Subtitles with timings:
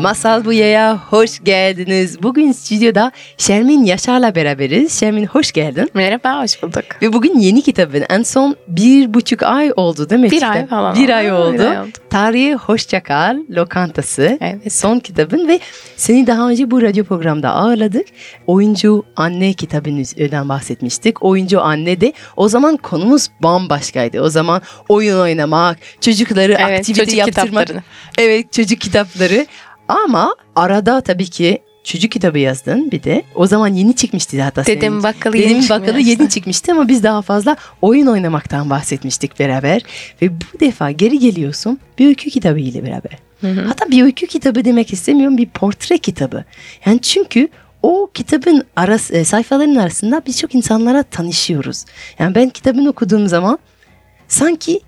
[0.00, 2.22] Masal Buya'ya hoş geldiniz.
[2.22, 5.00] Bugün stüdyoda Şermin Yaşar'la beraberiz.
[5.00, 5.90] Şermin hoş geldin.
[5.94, 6.84] Merhaba, hoş bulduk.
[7.02, 10.30] Ve bugün yeni kitabın en son bir buçuk ay oldu değil mi?
[10.30, 10.56] Bir kitap?
[10.56, 11.52] ay falan Bir ay oldu.
[11.54, 11.88] Bir ay oldu.
[12.10, 14.38] Tarihi Hoşçakal Lokantası.
[14.40, 14.72] Evet.
[14.72, 15.60] Son kitabın ve
[15.96, 18.06] seni daha önce bu radyo programda ağırladık.
[18.46, 21.22] Oyuncu Anne kitabınızdan bahsetmiştik.
[21.24, 24.20] Oyuncu Anne de o zaman konumuz bambaşkaydı.
[24.20, 27.48] O zaman oyun oynamak, çocukları Evet, aktivite çocuk yaptırmak.
[27.48, 27.82] kitaplarını.
[28.18, 29.46] Evet çocuk kitapları.
[29.90, 33.22] Ama arada tabii ki çocuk kitabı yazdın bir de.
[33.34, 34.76] O zaman yeni çıkmıştı hatta senin.
[34.76, 36.10] Dedem bakkalı yeni Dedemin çıkmıyor bakkalı işte.
[36.10, 39.82] yeni çıkmıştı ama biz daha fazla oyun oynamaktan bahsetmiştik beraber.
[40.22, 43.18] Ve bu defa geri geliyorsun bir öykü kitabı ile beraber.
[43.66, 46.44] Hatta bir öykü kitabı demek istemiyorum bir portre kitabı.
[46.86, 47.48] Yani çünkü
[47.82, 51.84] o kitabın arası, e, sayfaların arasında birçok insanlara tanışıyoruz.
[52.18, 53.58] Yani ben kitabını okuduğum zaman
[54.28, 54.80] sanki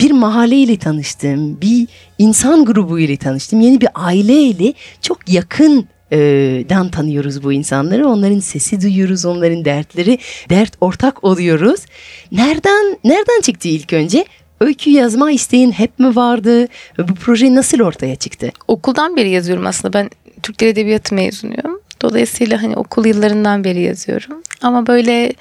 [0.00, 1.86] bir mahalleyle tanıştım, bir
[2.18, 5.88] insan grubu ile tanıştım, yeni bir aileyle çok yakın
[6.68, 8.08] dan tanıyoruz bu insanları.
[8.08, 10.18] Onların sesi duyuyoruz, onların dertleri,
[10.50, 11.80] dert ortak oluyoruz.
[12.32, 14.24] Nereden nereden çıktı ilk önce?
[14.60, 16.68] Öykü yazma isteğin hep mi vardı?
[16.98, 18.52] Bu proje nasıl ortaya çıktı?
[18.68, 19.92] Okuldan beri yazıyorum aslında.
[19.92, 20.10] Ben
[20.42, 21.80] Türk Dil Edebiyatı mezunuyum.
[22.02, 24.42] Dolayısıyla hani okul yıllarından beri yazıyorum.
[24.62, 25.32] Ama böyle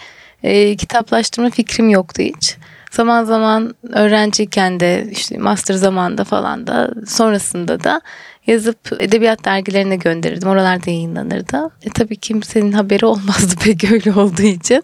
[0.44, 2.56] e, kitaplaştırma fikrim yoktu hiç.
[2.94, 8.02] Zaman zaman öğrenciyken de işte master zamanında falan da sonrasında da
[8.48, 10.50] yazıp edebiyat dergilerine gönderirdim.
[10.50, 11.72] Oralarda yayınlanırdı.
[11.84, 14.84] E, tabii kimsenin haberi olmazdı pek öyle olduğu için.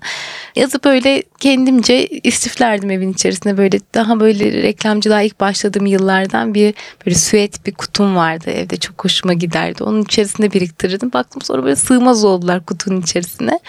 [0.56, 6.74] Yazıp öyle kendimce istiflerdim evin içerisinde böyle daha böyle reklamcılığa ilk başladığım yıllardan bir
[7.06, 9.84] böyle süet bir kutum vardı evde çok hoşuma giderdi.
[9.84, 11.14] Onun içerisinde biriktirirdim.
[11.14, 13.60] Baktım sonra böyle sığmaz oldular kutunun içerisine.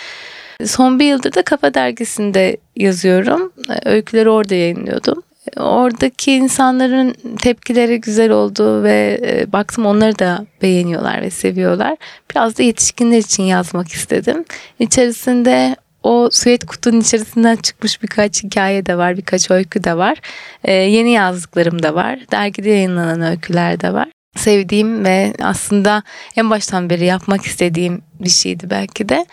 [0.66, 3.52] Son bir yıldır da Kafa Dergisi'nde yazıyorum.
[3.84, 5.22] Öyküleri orada yayınlıyordum.
[5.56, 11.96] Oradaki insanların tepkileri güzel oldu ve e, baktım onları da beğeniyorlar ve seviyorlar.
[12.30, 14.44] Biraz da yetişkinler için yazmak istedim.
[14.78, 20.18] İçerisinde o süet kutunun içerisinden çıkmış birkaç hikaye de var, birkaç öykü de var.
[20.64, 22.18] E, yeni yazdıklarım da var.
[22.32, 24.08] Dergide yayınlanan öyküler de var.
[24.36, 26.02] Sevdiğim ve aslında
[26.36, 29.26] en baştan beri yapmak istediğim bir şeydi belki de.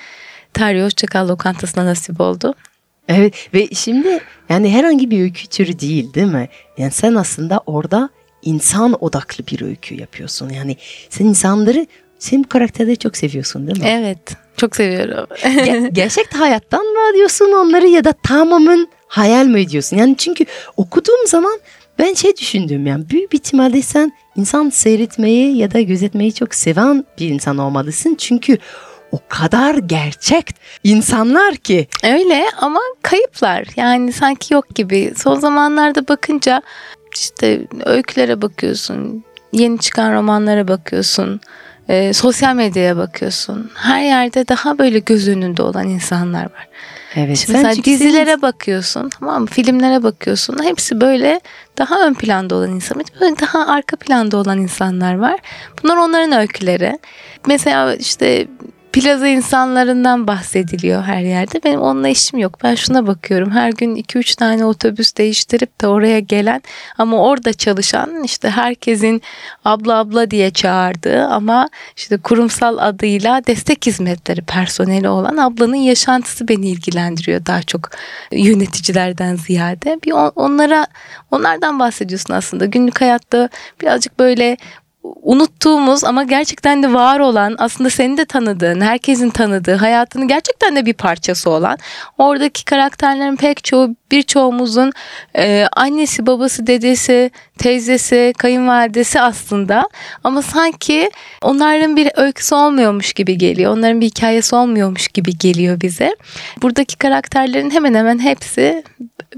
[0.57, 2.53] Tarih Hoşçakal lokantasına nasip oldu.
[3.07, 4.19] Evet ve şimdi
[4.49, 6.49] yani herhangi bir öykü türü değil değil mi?
[6.77, 8.09] Yani sen aslında orada
[8.41, 10.49] insan odaklı bir öykü yapıyorsun.
[10.49, 10.77] Yani
[11.09, 11.87] sen insanları,
[12.19, 13.85] sen bu karakterleri çok seviyorsun değil mi?
[13.87, 14.19] Evet,
[14.57, 15.27] çok seviyorum.
[15.43, 19.97] Ge- gerçek hayattan mı alıyorsun onları ya da tamamen hayal mi ediyorsun?
[19.97, 20.45] Yani çünkü
[20.77, 21.59] okuduğum zaman
[21.99, 27.05] ben şey düşündüm yani büyük bir ihtimalle sen insan seyretmeyi ya da gözetmeyi çok seven
[27.19, 28.15] bir insan olmalısın.
[28.15, 28.57] Çünkü
[29.11, 33.67] o kadar gerçek insanlar ki Öyle ama kayıplar.
[33.75, 35.13] Yani sanki yok gibi.
[35.17, 36.61] Son zamanlarda bakınca
[37.13, 41.41] işte öykülere bakıyorsun, yeni çıkan romanlara bakıyorsun,
[41.89, 43.71] e, sosyal medyaya bakıyorsun.
[43.75, 46.67] Her yerde daha böyle göz önünde olan insanlar var.
[47.15, 47.37] Evet.
[47.37, 49.47] Şimdi mesela dizilere bakıyorsun tamam mı?
[49.47, 50.63] Filmlere bakıyorsun.
[50.63, 51.41] Hepsi böyle
[51.77, 53.03] daha ön planda olan insan.
[53.21, 55.39] Böyle daha arka planda olan insanlar var.
[55.83, 56.99] Bunlar onların öyküleri.
[57.47, 58.47] Mesela işte
[59.01, 61.63] plaza insanlarından bahsediliyor her yerde.
[61.63, 62.59] Benim onunla işim yok.
[62.63, 63.51] Ben şuna bakıyorum.
[63.51, 66.61] Her gün 2-3 tane otobüs değiştirip de oraya gelen
[66.97, 69.21] ama orada çalışan işte herkesin
[69.65, 76.69] abla abla diye çağırdığı ama işte kurumsal adıyla destek hizmetleri personeli olan ablanın yaşantısı beni
[76.69, 77.89] ilgilendiriyor daha çok
[78.31, 79.99] yöneticilerden ziyade.
[80.05, 80.87] Bir on- onlara
[81.31, 82.65] onlardan bahsediyorsun aslında.
[82.65, 83.49] Günlük hayatta
[83.81, 84.57] birazcık böyle
[85.21, 90.85] unuttuğumuz ama gerçekten de var olan aslında seni de tanıdığın, herkesin tanıdığı, hayatının gerçekten de
[90.85, 91.77] bir parçası olan
[92.17, 94.91] oradaki karakterlerin pek çoğu birçoğumuzun
[95.35, 99.89] e, annesi, babası, dedesi, teyzesi, kayınvalidesi aslında
[100.23, 101.11] ama sanki
[101.41, 103.77] onların bir öyküsü olmuyormuş gibi geliyor.
[103.77, 106.15] Onların bir hikayesi olmuyormuş gibi geliyor bize.
[106.61, 108.83] Buradaki karakterlerin hemen hemen hepsi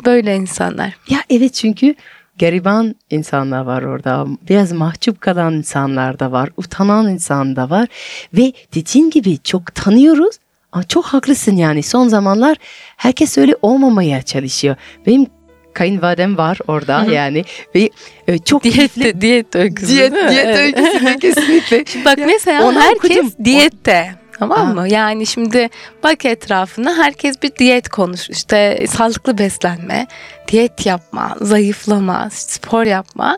[0.06, 0.98] böyle insanlar.
[1.10, 1.96] Ya evet çünkü
[2.40, 4.26] gariban insanlar var orada.
[4.50, 6.50] Biraz mahcup kalan insanlar da var.
[6.58, 7.88] Utanan insan da var.
[8.34, 10.36] Ve dediğin gibi çok tanıyoruz.
[10.72, 11.84] Ama çok haklısın yani.
[11.84, 12.58] Son zamanlar
[12.98, 14.76] herkes öyle olmamaya çalışıyor.
[15.08, 15.26] Benim
[15.74, 17.44] kayınvalidem var orada yani.
[17.76, 17.90] Ve
[18.28, 19.88] e, çok keyifli- Diyet, diyet öyküsü.
[19.94, 22.06] Diyet, diyet öyküsü kesinlikle.
[22.06, 23.32] Bak mesela onu herkes okudum.
[23.46, 24.16] diyette.
[24.40, 24.74] Tamam Aa.
[24.74, 24.88] mı?
[24.90, 25.70] Yani şimdi
[26.04, 28.30] bak etrafına herkes bir diyet konuş.
[28.30, 30.08] İşte sağlıklı beslenme,
[30.48, 33.38] diyet yapma, zayıflama, spor yapma.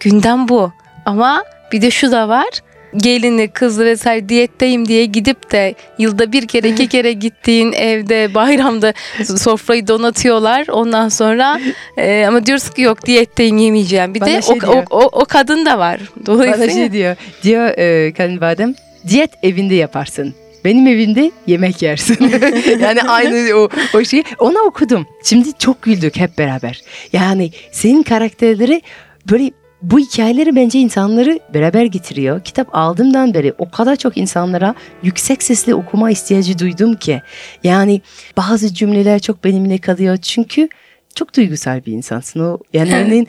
[0.00, 0.72] Gündem bu.
[1.06, 2.48] Ama bir de şu da var
[2.96, 8.92] gelini kızı vesaire diyetteyim diye gidip de yılda bir kere iki kere gittiğin evde bayramda
[9.24, 10.68] sofrayı donatıyorlar.
[10.68, 11.60] Ondan sonra
[11.96, 14.14] e, ama diyoruz ki yok diyetteyim yemeyeceğim.
[14.14, 14.84] Bir Bana de şey o, diyor.
[14.90, 16.00] o, o, o kadın da var.
[16.26, 17.16] Dolayısıyla Bana şey diyor.
[17.42, 18.74] Diyor e, kayınvalidem
[19.08, 20.34] diyet evinde yaparsın.
[20.64, 22.18] Benim evimde yemek yersin.
[22.80, 24.24] yani aynı o, o şeyi.
[24.38, 25.06] Ona okudum.
[25.24, 26.82] Şimdi çok güldük hep beraber.
[27.12, 28.82] Yani senin karakterleri
[29.30, 29.50] böyle
[29.82, 32.44] bu hikayeleri bence insanları beraber getiriyor.
[32.44, 37.22] Kitap aldığımdan beri o kadar çok insanlara yüksek sesle okuma ihtiyacı duydum ki.
[37.64, 38.00] Yani
[38.36, 40.16] bazı cümleler çok benimle kalıyor.
[40.16, 40.68] Çünkü
[41.14, 42.40] çok duygusal bir insansın.
[42.40, 43.26] O yani örneğin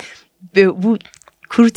[0.56, 0.98] bu
[1.50, 1.70] kuru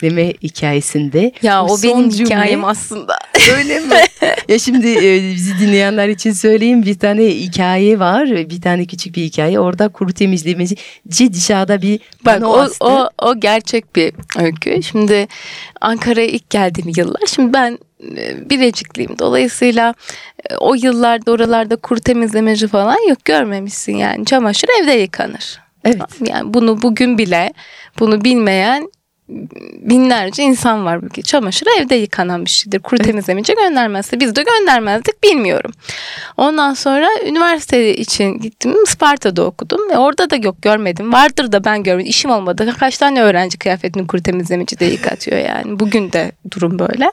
[0.00, 3.18] temizleme hikayesinde ya o son benim cümle- hikayem aslında.
[3.56, 3.94] Öyle mi?
[4.48, 8.28] ya şimdi e, bizi dinleyenler için söyleyeyim bir tane hikaye var.
[8.28, 9.60] Bir tane küçük bir hikaye.
[9.60, 10.76] Orada kuru temizlemeci
[11.32, 12.84] dışarıda bir Bak o, astı.
[12.84, 14.82] o, o gerçek bir öykü.
[14.82, 15.28] Şimdi
[15.80, 17.26] Ankara'ya ilk geldiğim yıllar.
[17.26, 17.78] Şimdi ben
[18.16, 19.18] e, Birecikliyim.
[19.18, 19.94] Dolayısıyla
[20.50, 24.24] e, o yıllarda oralarda kuru temizlemeci falan yok görmemişsin yani.
[24.24, 25.60] Çamaşır evde yıkanır.
[25.84, 26.00] Evet.
[26.26, 27.52] Yani bunu bugün bile
[27.98, 28.90] bunu bilmeyen
[29.80, 31.22] binlerce insan var bugün.
[31.22, 32.78] Çamaşır evde yıkanan bir şeydir.
[32.78, 35.72] Kuru temizlemeci göndermezse biz de göndermezdik bilmiyorum.
[36.36, 38.74] Ondan sonra üniversite için gittim.
[38.86, 39.90] Sparta'da okudum.
[39.92, 41.12] E orada da yok görmedim.
[41.12, 42.10] Vardır da ben görmedim.
[42.10, 42.74] İşim olmadı.
[42.80, 45.80] Kaç tane öğrenci kıyafetini kuru temizlemeci de yıkatıyor yani.
[45.80, 47.12] Bugün de durum böyle.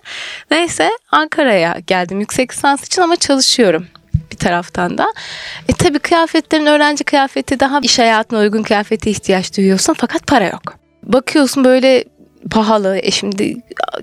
[0.52, 3.88] Neyse Ankara'ya geldim yüksek lisans için ama çalışıyorum
[4.32, 5.08] bir taraftan da.
[5.70, 10.87] E tabii kıyafetlerin öğrenci kıyafeti daha iş hayatına uygun kıyafete ihtiyaç duyuyorsun fakat para yok.
[11.08, 12.04] Bakıyorsun böyle
[12.52, 13.00] pahalı.
[13.04, 13.56] E şimdi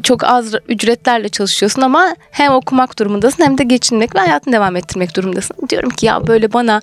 [0.02, 5.16] çok az ücretlerle çalışıyorsun ama hem okumak durumundasın hem de geçinmek ve hayatını devam ettirmek
[5.16, 5.56] durumundasın.
[5.68, 6.80] Diyorum ki ya böyle bana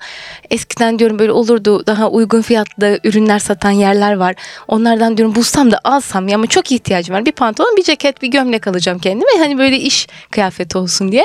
[0.50, 4.34] eskiden diyorum böyle olurdu daha uygun fiyatlı ürünler satan yerler var.
[4.68, 7.26] Onlardan diyorum bulsam da alsam ya ama çok ihtiyacım var.
[7.26, 9.30] Bir pantolon, bir ceket, bir gömlek alacağım kendime.
[9.38, 11.24] Hani böyle iş kıyafeti olsun diye.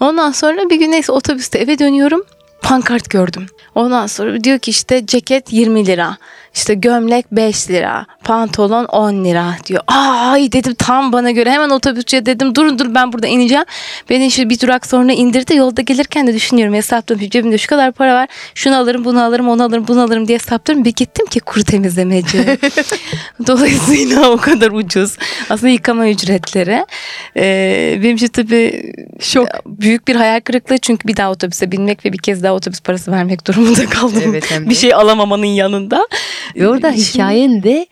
[0.00, 2.22] Ondan sonra bir gün neyse otobüste eve dönüyorum.
[2.62, 3.46] Pankart gördüm.
[3.74, 6.16] Ondan sonra diyor ki işte ceket 20 lira.
[6.54, 8.06] İşte gömlek 5 lira.
[8.24, 9.82] Pantolon 10 lira diyor.
[9.86, 11.50] Ay dedim tam bana göre.
[11.50, 13.64] Hemen otobüsçüye dedim durun dur ben burada ineceğim.
[14.10, 15.56] Beni işte bir durak sonra indirdi.
[15.56, 17.28] Yolda gelirken de düşünüyorum hesapladım.
[17.28, 18.28] Cebimde şu kadar para var.
[18.54, 20.84] Şunu alırım bunu alırım onu alırım bunu alırım diye hesapladım.
[20.84, 22.58] Bir gittim ki kuru temizlemeci.
[23.46, 25.16] Dolayısıyla o kadar ucuz.
[25.50, 26.86] Aslında yıkama ücretleri.
[27.36, 29.48] Ee, benim için tabii Şok.
[29.66, 30.78] büyük bir hayal kırıklığı.
[30.78, 34.22] Çünkü bir daha otobüse binmek ve bir kez daha otobüs parası vermek durumunda kaldım.
[34.26, 36.06] Evet, bir şey alamamanın yanında.
[36.56, 37.86] Ve orada Şimdi- hikayende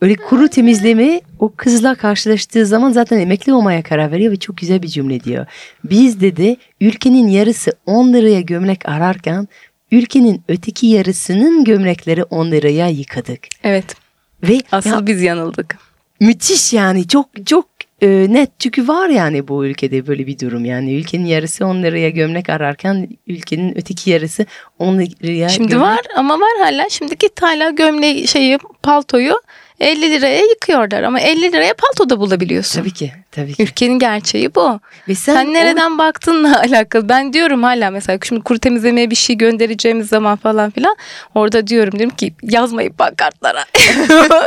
[0.00, 4.82] öyle kuru temizleme o kızla karşılaştığı zaman zaten emekli olmaya karar veriyor ve çok güzel
[4.82, 5.46] bir cümle diyor.
[5.84, 9.48] Biz dedi ülkenin yarısı 10 liraya gömlek ararken
[9.90, 13.40] ülkenin öteki yarısının gömlekleri 10 liraya yıkadık.
[13.64, 13.94] Evet.
[14.42, 15.78] Ve Asıl ya, biz yanıldık.
[16.20, 17.71] müthiş yani çok çok
[18.02, 22.10] e, net çünkü var yani bu ülkede böyle bir durum yani ülkenin yarısı 10 liraya
[22.10, 24.46] gömlek ararken ülkenin öteki yarısı
[24.78, 26.88] 10 liraya Şimdi gömlek- var ama var hala.
[26.88, 29.34] Şimdi git hala gömleği şeyi paltoyu
[29.82, 32.80] 50 liraya yıkıyorlar ama 50 liraya palto da bulabiliyorsun.
[32.80, 33.62] Tabii ki tabii ki.
[33.62, 34.80] Ülkenin gerçeği bu.
[35.08, 37.08] Ve Sen, o- nereden baktığınla alakalı.
[37.08, 40.96] Ben diyorum hala mesela şimdi kuru temizlemeye bir şey göndereceğimiz zaman falan filan
[41.34, 43.64] orada diyorum diyorum ki yazmayın pankartlara.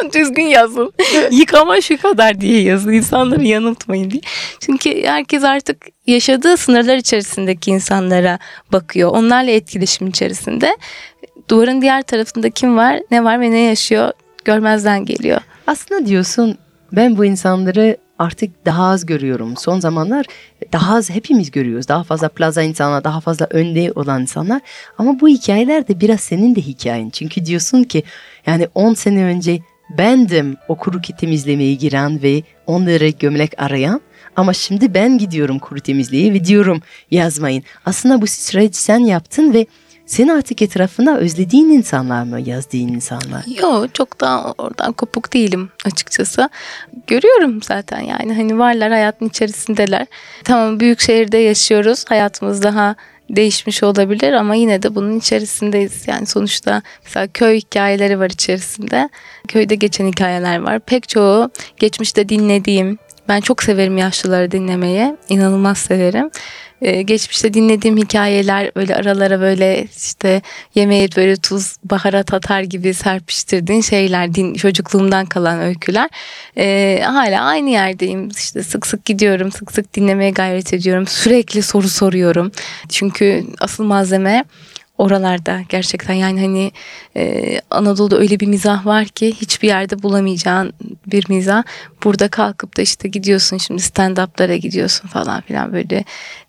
[0.14, 0.94] Düzgün yazın.
[1.32, 2.92] Yıkama şu kadar diye yazın.
[2.92, 4.22] İnsanları yanıltmayın diye.
[4.60, 8.40] Çünkü herkes artık yaşadığı sınırlar içerisindeki insanlara
[8.72, 9.10] bakıyor.
[9.12, 10.78] Onlarla etkileşim içerisinde.
[11.50, 14.12] Duvarın diğer tarafında kim var, ne var ve ne yaşıyor
[14.46, 15.42] görmezden geliyor.
[15.68, 16.58] Aslında diyorsun
[16.92, 19.58] ben bu insanları artık daha az görüyorum.
[19.58, 20.26] Son zamanlar
[20.74, 21.88] daha az hepimiz görüyoruz.
[21.88, 24.62] Daha fazla plaza insanlar, daha fazla önde olan insanlar.
[24.98, 27.10] Ama bu hikayeler de biraz senin de hikayen.
[27.10, 28.04] Çünkü diyorsun ki
[28.48, 29.60] yani 10 sene önce
[29.98, 34.02] bendim o kuru temizlemeye giren ve onları gömlek arayan.
[34.36, 37.64] Ama şimdi ben gidiyorum kuru temizliğe ve diyorum yazmayın.
[37.86, 39.66] Aslında bu süreç sen yaptın ve
[40.06, 43.44] sen artık etrafında özlediğin insanlar mı yazdığın insanlar?
[43.62, 46.50] Yo çok da oradan kopuk değilim açıkçası.
[47.08, 50.08] Görüyorum zaten yani hani varlar hayatın içerisindeler.
[50.44, 52.06] Tamam büyük şehirde yaşıyoruz.
[52.08, 52.96] Hayatımız daha
[53.30, 56.08] değişmiş olabilir ama yine de bunun içerisindeyiz.
[56.08, 59.10] Yani sonuçta mesela köy hikayeleri var içerisinde.
[59.48, 60.80] Köyde geçen hikayeler var.
[60.80, 62.98] Pek çoğu geçmişte dinlediğim
[63.28, 65.16] ben çok severim yaşlıları dinlemeyi.
[65.30, 66.30] İnanılmaz severim.
[66.82, 70.42] Ee, geçmişte dinlediğim hikayeler böyle aralara böyle işte
[70.76, 76.10] yemeğe böyle tuz, baharat atar gibi serpiştirdiğin şeyler, din, çocukluğumdan kalan öyküler.
[76.58, 78.30] Ee, hala aynı yerdeyim.
[78.30, 81.08] İşte sık sık gidiyorum, sık sık dinlemeye gayret ediyorum.
[81.08, 82.52] Sürekli soru soruyorum.
[82.90, 84.46] Çünkü asıl malzeme
[84.98, 86.72] oralarda gerçekten yani hani
[87.18, 90.74] e, Anadolu'da öyle bir mizah var ki hiçbir yerde bulamayacağın
[91.08, 91.64] bir mizah.
[92.04, 96.04] Burada kalkıp da işte gidiyorsun şimdi stand-up'lara gidiyorsun falan filan böyle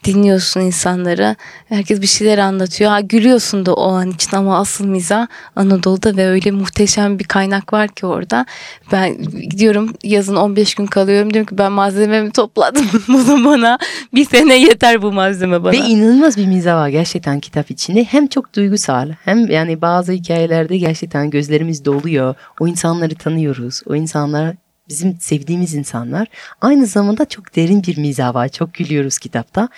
[0.04, 1.36] dinliyorsun insanları.
[1.68, 2.90] Herkes bir şeyler anlatıyor.
[2.90, 5.26] Ha, gülüyorsun da o an için ama asıl mizah
[5.56, 8.46] Anadolu'da ve öyle muhteşem bir kaynak var ki orada.
[8.92, 11.34] Ben gidiyorum yazın 15 gün kalıyorum.
[11.34, 12.86] Diyorum ki ben malzememi topladım.
[13.08, 13.78] bu zamana
[14.14, 15.72] bir sene yeter bu malzeme bana.
[15.72, 18.04] Ve inanılmaz bir mizah var gerçekten kitap içinde.
[18.04, 22.34] Hem çok duygusal hem yani bazı hikayelerde gerçekten gözlerimiz doluyor.
[22.60, 23.82] O insanları tanıyoruz.
[23.86, 24.56] O insanlar
[24.88, 26.28] bizim sevdiğimiz insanlar.
[26.60, 28.48] Aynı zamanda çok derin bir mizah var.
[28.48, 29.68] Çok gülüyoruz kitapta.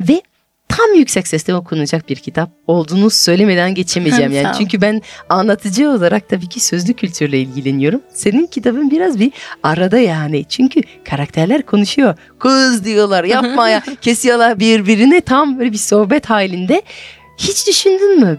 [0.00, 0.22] Ve
[0.68, 4.32] tam yüksek sesle okunacak bir kitap olduğunu söylemeden geçemeyeceğim.
[4.32, 8.00] Yani çünkü ben anlatıcı olarak tabii ki sözlü kültürle ilgileniyorum.
[8.12, 9.32] Senin kitabın biraz bir
[9.62, 10.44] arada yani.
[10.44, 12.14] Çünkü karakterler konuşuyor.
[12.38, 13.82] Kız diyorlar yapma ya.
[14.00, 16.82] Kesiyorlar birbirine tam böyle bir sohbet halinde.
[17.38, 18.38] Hiç düşündün mü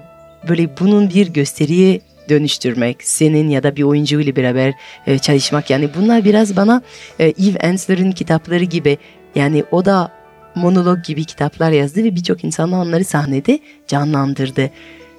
[0.49, 4.73] böyle bunun bir gösteriye dönüştürmek, senin ya da bir oyuncu ile beraber
[5.07, 6.81] e, çalışmak yani bunlar biraz bana
[7.19, 8.97] e, Eve Ensler'ın kitapları gibi
[9.35, 10.11] yani o da
[10.55, 14.69] monolog gibi kitaplar yazdı ve birçok insan onları sahnede canlandırdı.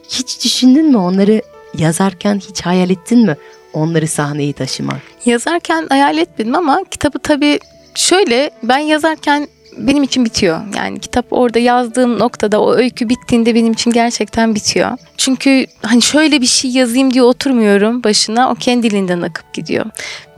[0.09, 1.43] Hiç düşündün mü onları
[1.79, 3.37] yazarken hiç hayal ettin mi
[3.73, 5.01] onları sahneye taşımak?
[5.25, 7.59] Yazarken hayal etmedim ama kitabı tabii
[7.95, 10.61] şöyle ben yazarken benim için bitiyor.
[10.77, 14.91] Yani kitap orada yazdığım noktada o öykü bittiğinde benim için gerçekten bitiyor.
[15.17, 19.87] Çünkü hani şöyle bir şey yazayım diye oturmuyorum başına o kendiliğinden akıp gidiyor.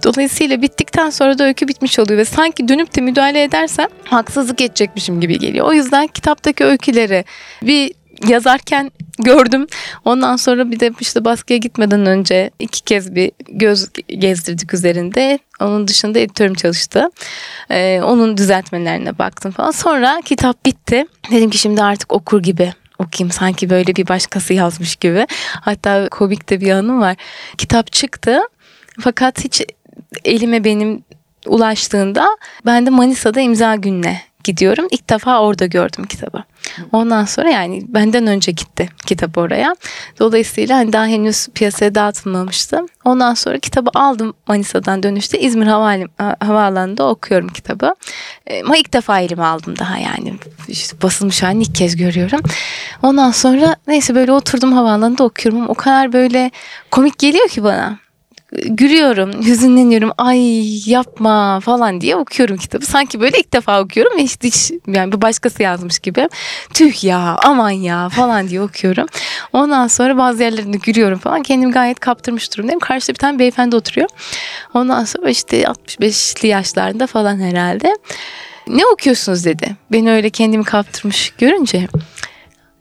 [0.05, 5.21] Dolayısıyla bittikten sonra da öykü bitmiş oluyor ve sanki dönüp de müdahale edersem haksızlık edecekmişim
[5.21, 5.67] gibi geliyor.
[5.67, 7.25] O yüzden kitaptaki öyküleri
[7.63, 7.93] bir
[8.29, 9.67] yazarken gördüm.
[10.05, 15.39] Ondan sonra bir de işte baskıya gitmeden önce iki kez bir göz gezdirdik üzerinde.
[15.61, 17.11] Onun dışında editörüm çalıştı.
[17.71, 19.71] Ee, onun düzeltmelerine baktım falan.
[19.71, 21.07] Sonra kitap bitti.
[21.31, 25.27] Dedim ki şimdi artık okur gibi okuyayım sanki böyle bir başkası yazmış gibi.
[25.61, 27.17] Hatta komik de bir anım var.
[27.59, 28.41] Kitap çıktı
[29.01, 29.63] fakat hiç
[30.25, 31.05] elime benim
[31.47, 32.27] ulaştığında
[32.67, 34.89] ben de Manisa'da imza gününe gidiyorum.
[34.91, 36.45] İlk defa orada gördüm kitabı.
[36.93, 39.77] Ondan sonra yani benden önce gitti kitap oraya.
[40.19, 42.81] Dolayısıyla hani daha henüz piyasaya dağıtılmamıştı.
[43.05, 46.09] Ondan sonra kitabı aldım Manisa'dan dönüşte İzmir Havalim,
[46.41, 47.95] Havaalanı'nda okuyorum kitabı.
[48.65, 50.35] Ama ilk defa elime aldım daha yani.
[50.69, 52.41] İşte basılmış halini ilk kez görüyorum.
[53.03, 55.69] Ondan sonra neyse böyle oturdum havaalanında okuyorum.
[55.69, 56.51] O kadar böyle
[56.91, 58.02] komik geliyor ki bana
[58.53, 60.13] gülüyorum, hüzünleniyorum.
[60.19, 62.87] Ay yapma falan diye okuyorum kitabı.
[62.87, 66.29] Sanki böyle ilk defa okuyorum ve hiç, hiç yani bir başkası yazmış gibi.
[66.75, 69.07] Tüh ya, aman ya falan diye okuyorum.
[69.53, 71.43] Ondan sonra bazı yerlerinde gülüyorum falan.
[71.43, 72.81] Kendimi gayet kaptırmış durumdayım.
[72.81, 74.09] Karşıda bir tane beyefendi oturuyor.
[74.75, 77.97] Ondan sonra işte 65'li yaşlarında falan herhalde.
[78.67, 79.77] Ne okuyorsunuz dedi.
[79.93, 81.89] Beni öyle kendimi kaptırmış görünce.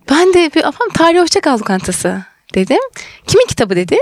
[0.09, 2.21] Ben de bir afam tarih hoşça kal lokantası
[2.53, 2.81] dedim.
[3.27, 3.97] Kimin kitabı dedi.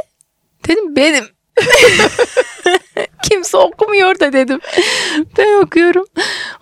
[0.67, 1.38] Dedim benim.
[3.29, 4.59] kimse okumuyor da dedim.
[5.37, 6.05] Ben okuyorum.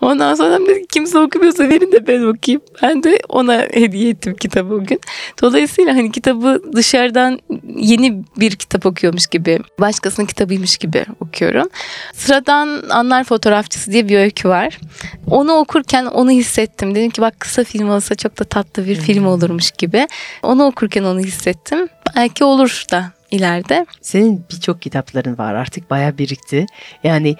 [0.02, 2.62] Ondan sonra dedi kimse okumuyorsa verin de ben okuyayım.
[2.82, 5.00] Ben de ona hediye ettim kitabı bugün.
[5.42, 7.40] Dolayısıyla hani kitabı dışarıdan
[7.76, 11.70] yeni bir kitap okuyormuş gibi, başkasının kitabıymış gibi okuyorum.
[12.14, 14.80] Sıradan Anlar Fotoğrafçısı diye bir öykü var.
[15.28, 16.96] Onu okurken onu hissettim.
[16.96, 20.08] Dedim ki bak kısa film olsa çok da tatlı bir film olurmuş gibi.
[20.44, 21.88] Onu okurken onu hissettim.
[22.16, 23.86] Belki olur da ileride.
[24.02, 26.66] Senin birçok kitapların var artık baya birikti.
[27.04, 27.36] Yani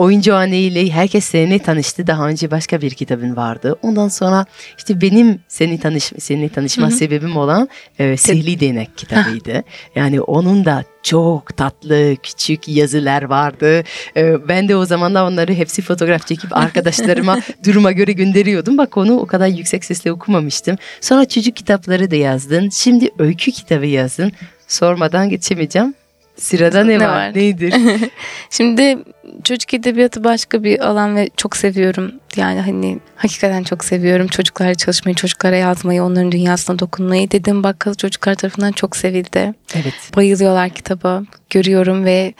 [0.00, 2.06] Oyuncu ile herkes seninle tanıştı.
[2.06, 3.76] Daha önce başka bir kitabın vardı.
[3.82, 4.46] Ondan sonra
[4.78, 6.96] işte benim seni tanış seninle tanışma Hı-hı.
[6.96, 7.68] sebebim olan
[7.98, 9.64] e, Sihirli Değnek kitabıydı.
[9.94, 13.82] yani onun da çok tatlı küçük yazılar vardı.
[14.16, 18.78] E, ben de o zaman da onları hepsi fotoğraf çekip arkadaşlarıma duruma göre gönderiyordum.
[18.78, 20.76] Bak onu o kadar yüksek sesle okumamıştım.
[21.00, 22.70] Sonra çocuk kitapları da yazdın.
[22.70, 24.32] Şimdi öykü kitabı yazdın
[24.72, 25.94] sormadan geçemeyeceğim.
[26.36, 27.16] Sırada ne, ne var?
[27.16, 27.34] var?
[27.34, 27.74] Neydir?
[28.50, 28.98] Şimdi
[29.44, 32.12] çocuk edebiyatı başka bir alan ve çok seviyorum.
[32.36, 34.26] Yani hani hakikaten çok seviyorum.
[34.26, 37.30] Çocuklarla çalışmayı, çocuklara yazmayı, onların dünyasına dokunmayı.
[37.30, 39.54] Dedim bakkal çocuklar tarafından çok sevildi.
[39.74, 39.94] Evet.
[40.16, 41.22] Bayılıyorlar kitaba.
[41.50, 42.34] Görüyorum ve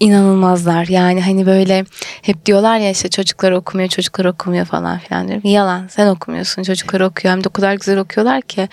[0.00, 0.86] inanılmazlar.
[0.86, 1.84] Yani hani böyle
[2.22, 5.50] hep diyorlar ya işte çocuklar okumuyor, çocuklar okumuyor falan filan diyorum.
[5.50, 7.32] Yalan sen okumuyorsun çocuklar okuyor.
[7.32, 8.68] Hem de o kadar güzel okuyorlar ki.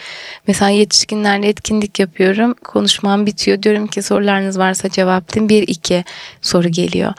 [0.47, 2.53] Mesela yetişkinlerle etkinlik yapıyorum.
[2.63, 3.63] Konuşmam bitiyor.
[3.63, 5.49] Diyorum ki sorularınız varsa cevaplayın.
[5.49, 6.03] Bir iki
[6.41, 7.13] soru geliyor.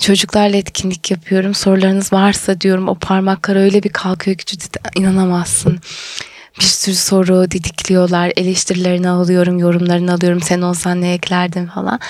[0.00, 1.54] Çocuklarla etkinlik yapıyorum.
[1.54, 4.56] Sorularınız varsa diyorum o parmaklar öyle bir kalkıyor ki
[4.96, 5.80] inanamazsın
[6.58, 8.32] bir sürü soru didikliyorlar.
[8.36, 10.40] Eleştirilerini alıyorum, yorumlarını alıyorum.
[10.40, 12.00] Sen olsan ne eklerdin falan.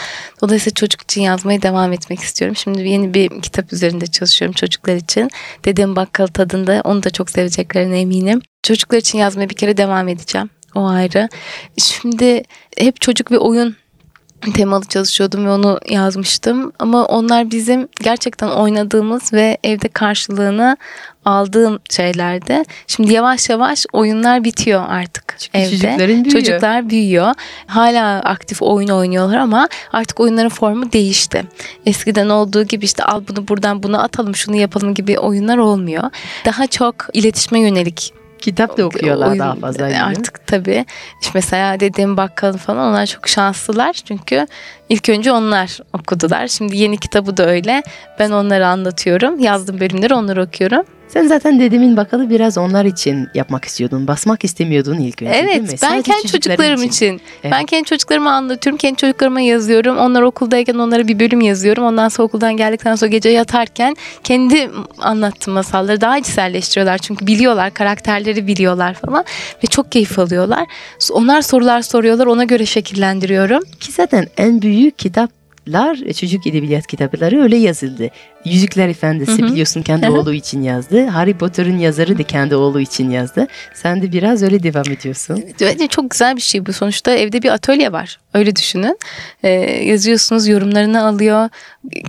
[0.41, 2.57] Dolayısıyla çocuk için yazmaya devam etmek istiyorum.
[2.57, 5.31] Şimdi yeni bir kitap üzerinde çalışıyorum çocuklar için.
[5.65, 8.43] Dedem Bakkal tadında onu da çok seveceklerine eminim.
[8.63, 10.51] Çocuklar için yazmaya bir kere devam edeceğim.
[10.75, 11.29] O ayrı.
[11.79, 12.43] Şimdi
[12.77, 13.77] hep çocuk ve oyun
[14.55, 16.73] temalı çalışıyordum ve onu yazmıştım.
[16.79, 20.77] Ama onlar bizim gerçekten oynadığımız ve evde karşılığını
[21.25, 22.63] aldığım şeylerdi.
[22.87, 25.71] Şimdi yavaş yavaş oyunlar bitiyor artık Çünkü evde.
[25.71, 26.31] çocukların büyüyor.
[26.31, 27.35] Çocuklar büyüyor.
[27.67, 31.45] Hala aktif oyun oynuyorlar ama artık oyunların formu değişti.
[31.87, 36.11] Eskiden olduğu gibi işte al bunu buradan bunu atalım şunu yapalım gibi oyunlar olmuyor.
[36.45, 39.79] Daha çok iletişime yönelik Kitap da okuyorlar oyun- daha fazla.
[39.79, 40.03] değil mi?
[40.03, 40.85] Artık tabii.
[41.21, 43.93] İşte mesela dediğim bakkal falan onlar çok şanslılar.
[43.93, 44.47] Çünkü
[44.89, 46.47] ilk önce onlar okudular.
[46.49, 47.83] Şimdi yeni kitabı da öyle.
[48.19, 49.39] Ben onları anlatıyorum.
[49.39, 50.83] Yazdığım bölümleri onları okuyorum.
[51.09, 54.07] Sen zaten dedemin bakalı biraz onlar için yapmak istiyordun.
[54.07, 55.51] Basmak istemiyordun ilk önce değil mi?
[55.55, 57.21] Evet ben Sadece kendi çocuklarım için.
[57.43, 57.53] Evet.
[57.53, 58.79] Ben kendi çocuklarıma anlatıyorum.
[58.79, 59.97] Kendi çocuklarıma yazıyorum.
[59.97, 61.85] Onlar okuldayken onlara bir bölüm yazıyorum.
[61.85, 66.99] Ondan sonra okuldan geldikten sonra gece yatarken kendi anlattığım masalları daha içselleştiriyorlar.
[66.99, 69.25] Çünkü biliyorlar karakterleri biliyorlar falan.
[69.65, 70.65] Ve çok keyif alıyorlar.
[71.13, 72.27] Onlar sorular soruyorlar.
[72.27, 73.63] Ona göre şekillendiriyorum.
[73.81, 74.99] Ki zaten en büyük
[75.67, 78.09] kitaplar e, çocuk edebiyat kitapları öyle yazıldı.
[78.45, 79.53] Yüzükler Efendisi Hı hı.
[79.53, 81.07] biliyorsun kendi oğlu için yazdı.
[81.07, 83.47] Harry Potter'ın yazarı da kendi oğlu için yazdı.
[83.75, 85.45] Sen de biraz öyle devam ediyorsun.
[85.61, 86.73] Bence çok güzel bir şey bu.
[86.73, 88.19] Sonuçta evde bir atölye var.
[88.35, 88.99] Öyle düşünün.
[89.43, 89.49] Ee,
[89.85, 91.49] yazıyorsunuz, yorumlarını alıyor.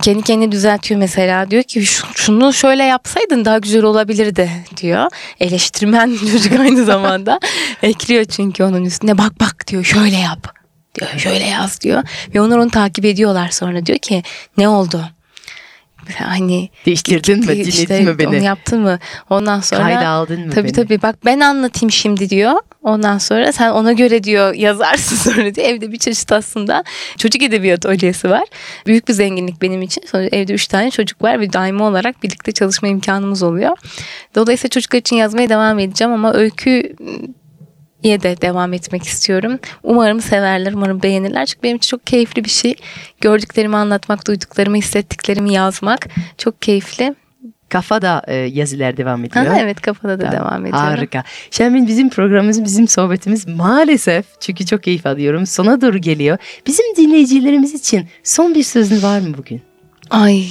[0.02, 1.50] Kendi kendine düzeltiyor mesela.
[1.50, 5.06] Diyor ki "Şu- şunu şöyle yapsaydın daha güzel olabilirdi diyor.
[5.40, 7.40] Eleştirmen çocuk aynı zamanda.
[7.82, 10.57] Ekliyor çünkü onun üstüne bak bak diyor şöyle yap
[10.98, 11.18] diyor.
[11.18, 12.02] Şöyle yaz diyor.
[12.34, 13.86] Ve onlar onu takip ediyorlar sonra.
[13.86, 14.22] Diyor ki
[14.56, 15.04] ne oldu?
[16.16, 17.52] Hani Değiştirdin mi?
[17.52, 18.28] işte Dinledin mi beni?
[18.28, 18.98] Onu yaptın mı?
[19.30, 20.72] Ondan sonra Kayda aldın mı Tabii beni?
[20.72, 22.52] tabii bak ben anlatayım şimdi diyor.
[22.82, 25.66] Ondan sonra sen ona göre diyor yazarsın sonra diyor.
[25.66, 26.84] Evde bir çeşit aslında
[27.18, 28.44] çocuk edebiyatı hocası var.
[28.86, 30.02] Büyük bir zenginlik benim için.
[30.06, 33.76] Sonra evde üç tane çocuk var ve daimi olarak birlikte çalışma imkanımız oluyor.
[34.34, 36.96] Dolayısıyla çocuklar için yazmaya devam edeceğim ama öykü
[38.02, 39.58] ye de devam etmek istiyorum.
[39.82, 41.46] Umarım severler, umarım beğenirler.
[41.46, 42.74] Çünkü benim için çok keyifli bir şey.
[43.20, 47.14] Gördüklerimi anlatmak, duyduklarımı, hissettiklerimi yazmak çok keyifli.
[47.68, 49.56] Kafada e, yazılar devam Ha, ediyor.
[49.60, 50.88] evet kafada da devam ediyorum.
[50.88, 51.24] Harika.
[51.50, 55.46] Şermin bizim programımız, bizim sohbetimiz maalesef çünkü çok keyif alıyorum.
[55.46, 56.38] Sona doğru geliyor.
[56.66, 59.62] Bizim dinleyicilerimiz için son bir sözün var mı bugün?
[60.10, 60.44] Ay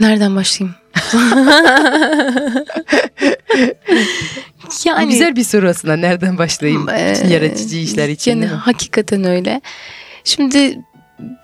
[0.00, 0.76] nereden başlayayım?
[4.84, 5.96] yani Bu güzel bir soru aslında.
[5.96, 6.88] Nereden başlayayım?
[6.88, 8.30] Ee, yaratıcı işler için.
[8.30, 9.60] Yani hakikaten öyle.
[10.24, 10.78] Şimdi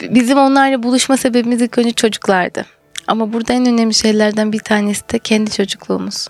[0.03, 2.67] bizim onlarla buluşma sebebimiz ilk önce çocuklardı.
[3.07, 6.29] Ama burada en önemli şeylerden bir tanesi de kendi çocukluğumuz.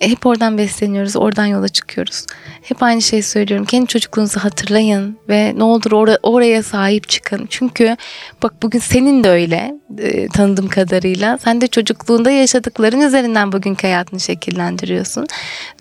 [0.00, 2.26] Hep oradan besleniyoruz, oradan yola çıkıyoruz.
[2.62, 3.66] Hep aynı şeyi söylüyorum.
[3.66, 7.46] Kendi çocukluğunuzu hatırlayın ve ne olur ora- oraya sahip çıkın.
[7.50, 7.96] Çünkü
[8.42, 11.38] bak bugün senin de öyle e, tanıdığım kadarıyla.
[11.38, 15.26] Sen de çocukluğunda yaşadıkların üzerinden bugünkü hayatını şekillendiriyorsun.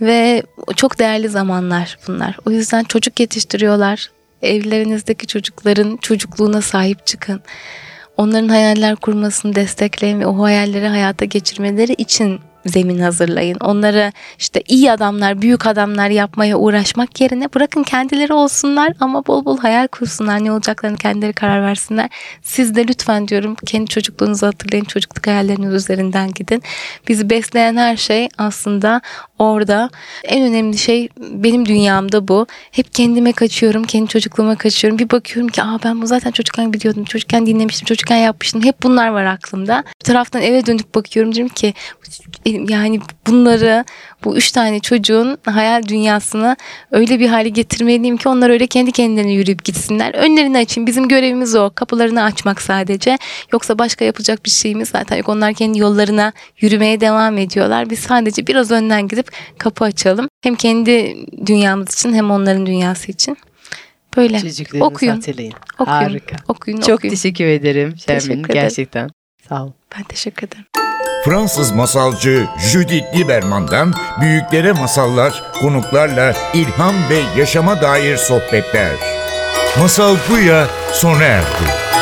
[0.01, 0.43] Ve
[0.75, 2.37] çok değerli zamanlar bunlar.
[2.45, 4.11] O yüzden çocuk yetiştiriyorlar.
[4.41, 7.41] Evlerinizdeki çocukların çocukluğuna sahip çıkın.
[8.17, 13.57] Onların hayaller kurmasını destekleyin ve o hayalleri hayata geçirmeleri için zemin hazırlayın.
[13.61, 19.57] Onları işte iyi adamlar, büyük adamlar yapmaya uğraşmak yerine bırakın kendileri olsunlar ama bol bol
[19.57, 20.43] hayal kursunlar.
[20.43, 22.09] Ne olacaklarını kendileri karar versinler.
[22.41, 24.85] Siz de lütfen diyorum kendi çocukluğunuzu hatırlayın.
[24.85, 26.63] Çocukluk hayalleriniz üzerinden gidin.
[27.07, 29.01] Bizi besleyen her şey aslında
[29.39, 29.89] orada.
[30.23, 32.47] En önemli şey benim dünyamda bu.
[32.71, 34.99] Hep kendime kaçıyorum, kendi çocukluğuma kaçıyorum.
[34.99, 38.63] Bir bakıyorum ki Aa, ben bu zaten çocukken biliyordum, çocukken dinlemiştim, çocukken yapmıştım.
[38.63, 39.83] Hep bunlar var aklımda.
[39.99, 41.73] Bir taraftan eve dönüp bakıyorum diyorum ki
[42.67, 43.85] yani bunları
[44.23, 46.57] bu üç tane çocuğun hayal dünyasını
[46.91, 50.13] öyle bir hale getirmeliyim ki onlar öyle kendi kendilerine yürüyüp gitsinler.
[50.13, 50.87] Önlerini açayım.
[50.87, 51.69] Bizim görevimiz o.
[51.75, 53.17] Kapılarını açmak sadece.
[53.53, 55.29] Yoksa başka yapacak bir şeyimiz zaten yok.
[55.29, 57.89] Onlar kendi yollarına yürümeye devam ediyorlar.
[57.89, 60.27] Biz sadece biraz önden gidip kapı açalım.
[60.43, 63.37] Hem kendi dünyamız için hem onların dünyası için.
[64.17, 64.41] Böyle.
[64.81, 65.13] Okuyun.
[65.13, 65.53] hatırlayın.
[65.79, 65.99] Okuyun.
[65.99, 66.35] Harika.
[66.47, 66.79] Okuyun.
[66.81, 67.13] Çok okuyun.
[67.13, 68.43] teşekkür ederim Şermin.
[68.43, 69.09] Gerçekten.
[69.49, 69.71] Sağ ol.
[69.97, 70.88] Ben teşekkür ederim.
[71.25, 78.91] Fransız masalcı Judith Lieberman'dan büyüklere masallar, konuklarla ilham ve yaşama dair sohbetler.
[79.79, 81.98] Masal Buya sona erdi.